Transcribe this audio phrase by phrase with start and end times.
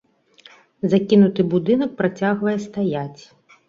[0.95, 3.21] Закінуты будынак працягвае стаяць.